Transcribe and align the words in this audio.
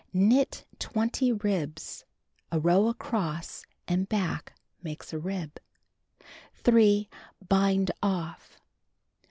Knit 0.13 0.65
20 0.79 1.31
ribs 1.31 2.05
(a 2.51 2.59
row 2.59 2.87
across 2.87 3.63
and 3.87 4.09
back 4.09 4.53
makes 4.81 5.13
a 5.13 5.19
rib) 5.19 5.59
3. 6.55 7.07
Bind 7.47 7.91
off. 8.01 8.59